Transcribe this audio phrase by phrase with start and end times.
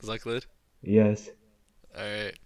[0.00, 0.46] Is that good?
[0.82, 1.30] Yes.
[1.96, 2.38] Alright.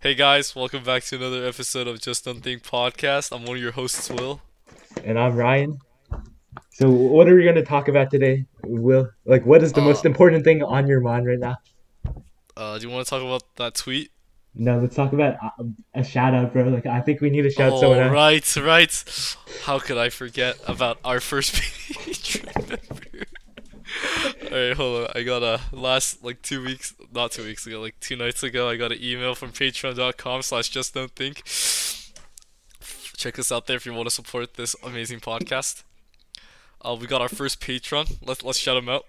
[0.00, 3.32] Hey guys, welcome back to another episode of Just Don't Think podcast.
[3.34, 4.40] I'm one of your hosts, Will.
[5.04, 5.78] And I'm Ryan.
[6.70, 9.10] So, what are we going to talk about today, Will?
[9.24, 11.56] Like, what is the Uh, most important thing on your mind right now?
[12.56, 14.10] Uh, do you want to talk about that tweet?
[14.54, 15.64] No, let's talk about uh,
[15.94, 16.64] a shout out, bro.
[16.68, 18.10] Like, I think we need to shout oh, someone out.
[18.10, 19.36] right, right.
[19.64, 23.09] How could I forget about our first Patreon member?
[24.50, 25.12] Alright, hold on.
[25.14, 28.68] I got a last like two weeks, not two weeks ago, like two nights ago.
[28.68, 31.44] I got an email from Patreon.com/slash Just Don't Think.
[33.16, 35.84] Check us out there if you want to support this amazing podcast.
[36.82, 38.06] Uh, we got our first patron.
[38.24, 39.04] Let's let's shout him out.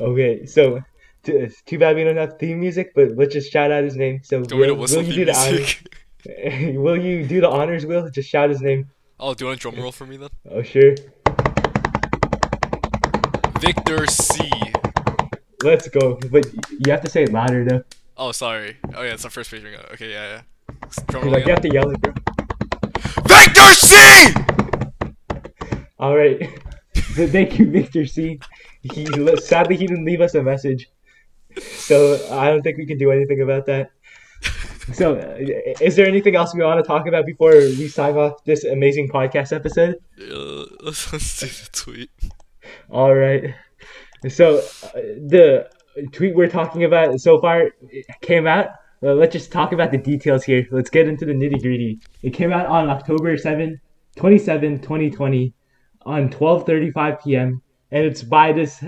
[0.00, 0.82] Okay, so
[1.22, 3.94] t- it's too bad we don't have theme music, but let's just shout out his
[3.94, 4.22] name.
[4.24, 5.76] So, Do will, will you do the honors?
[6.76, 8.10] will you do the honors, Will?
[8.10, 8.90] Just shout his name.
[9.20, 10.30] Oh, do you want a drum roll for me then?
[10.50, 10.94] Oh, sure.
[13.60, 14.50] Victor C.
[15.62, 16.18] Let's go.
[16.30, 17.82] But you have to say it louder, though.
[18.16, 18.76] Oh, sorry.
[18.94, 19.74] Oh yeah, it's the first patron.
[19.92, 20.42] Okay, yeah, yeah.
[21.08, 22.12] Drum 'Cause, Like, you have to yell it, bro.
[23.24, 24.34] Victor C.
[25.98, 26.48] All right.
[27.14, 28.38] So thank you, Victor C.
[28.82, 29.06] He
[29.38, 30.88] sadly he didn't leave us a message,
[31.60, 33.90] so I don't think we can do anything about that.
[34.94, 35.36] So, uh,
[35.80, 39.08] is there anything else we want to talk about before we sign off this amazing
[39.08, 39.96] podcast episode?
[40.20, 42.10] Uh, let's, let's do the tweet.
[42.88, 43.54] All right.
[44.28, 45.70] So uh, the
[46.12, 47.70] tweet we're talking about so far
[48.20, 48.68] came out.
[49.02, 50.66] Let's just talk about the details here.
[50.70, 52.00] Let's get into the nitty gritty.
[52.22, 53.80] It came out on October 7,
[54.16, 55.54] 27, 2020
[56.06, 57.62] on 12:35 p.m.
[57.90, 58.84] and it's by this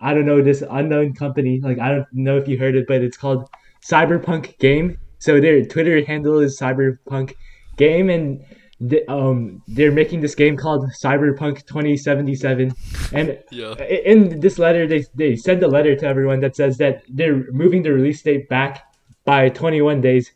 [0.00, 1.60] I don't know this unknown company.
[1.62, 3.48] Like I don't know if you heard it, but it's called
[3.82, 4.98] Cyberpunk Game.
[5.18, 7.34] So their Twitter handle is Cyberpunk
[7.76, 8.44] Game and
[8.90, 12.72] th- um they're making this game called Cyberpunk 2077
[13.12, 13.74] and Yeah.
[13.84, 17.82] in this letter they, they send a letter to everyone that says that they're moving
[17.82, 18.84] the release date back
[19.24, 20.32] by 21 days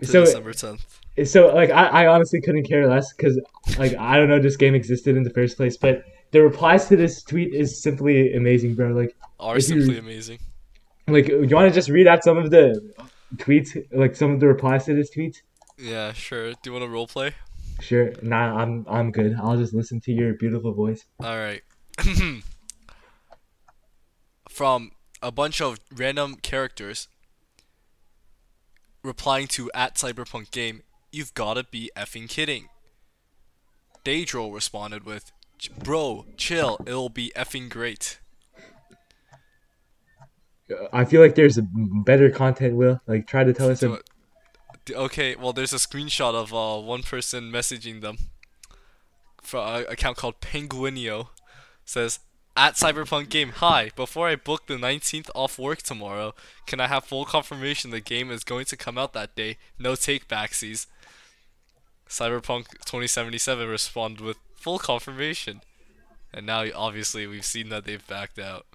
[0.00, 0.80] To so December 10th.
[1.26, 3.40] so like I, I honestly couldn't care less because
[3.78, 6.96] like i don't know this game existed in the first place but the replies to
[6.96, 10.38] this tweet is simply amazing bro like Are simply amazing.
[11.06, 12.64] like you want to just read out some of the
[13.36, 15.42] tweets like some of the replies to this tweet
[15.78, 16.52] Yeah, sure.
[16.52, 17.32] Do you want to roleplay?
[17.80, 21.62] sure nah i'm i'm good i'll just listen to your beautiful voice Alright.
[24.48, 24.90] From
[25.22, 27.06] a bunch of random characters
[29.04, 32.66] replying to at Cyberpunk Game, you've gotta be effing kidding.
[34.04, 35.30] Daedro responded with,
[35.78, 38.18] Bro, chill, it'll be effing great.
[40.92, 41.58] i feel like there's
[42.04, 44.04] better content will like try to tell us Do a, it.
[44.04, 44.07] D-
[44.90, 48.18] Okay, well, there's a screenshot of uh, one person messaging them
[49.42, 51.28] from an account called Penguinio.
[51.84, 52.20] Says,
[52.56, 56.34] at Cyberpunk Game, hi, before I book the 19th off work tomorrow,
[56.66, 59.58] can I have full confirmation the game is going to come out that day?
[59.78, 60.86] No take backsies.
[62.08, 65.60] Cyberpunk 2077 responded with full confirmation.
[66.32, 68.66] And now, obviously, we've seen that they've backed out.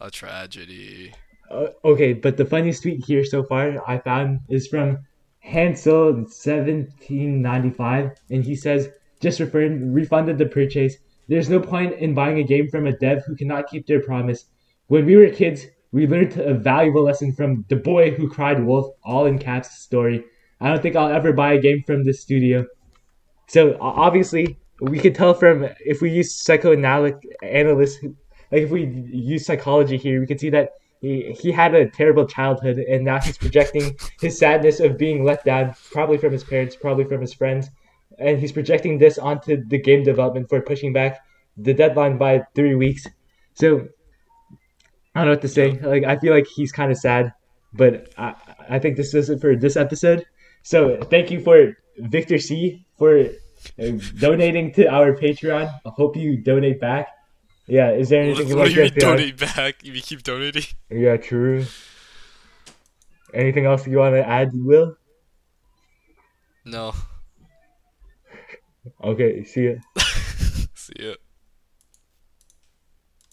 [0.00, 1.14] A tragedy.
[1.50, 4.98] Uh, okay, but the funniest tweet here so far I found is from
[5.42, 8.88] Hansel seventeen ninety five, and he says
[9.20, 10.96] just refund refunded the purchase.
[11.28, 14.46] There's no point in buying a game from a dev who cannot keep their promise.
[14.86, 18.94] When we were kids, we learned a valuable lesson from the boy who cried wolf,
[19.04, 20.24] all in caps story.
[20.60, 22.64] I don't think I'll ever buy a game from this studio.
[23.48, 28.02] So obviously, we could tell from if we use psychoanalytic analysts,
[28.50, 30.70] like if we use psychology here, we can see that
[31.02, 35.44] he, he had a terrible childhood and now he's projecting his sadness of being let
[35.44, 37.68] down, probably from his parents, probably from his friends,
[38.20, 41.18] and he's projecting this onto the game development for pushing back
[41.56, 43.04] the deadline by three weeks.
[43.54, 43.88] So
[45.14, 45.72] I don't know what to say.
[45.72, 47.32] Like I feel like he's kind of sad,
[47.72, 48.34] but I
[48.70, 50.24] I think this is it for this episode.
[50.62, 55.66] So thank you for Victor C for uh, donating to our Patreon.
[55.84, 57.08] I hope you donate back.
[57.66, 59.84] Yeah, is there What, anything you what like do you to mean donate back?
[59.84, 60.64] You keep donating?
[60.90, 61.64] Yeah, true.
[63.32, 64.96] Anything else you want to add, you Will?
[66.64, 66.92] No.
[69.02, 69.74] Okay, see ya.
[70.74, 71.14] see ya.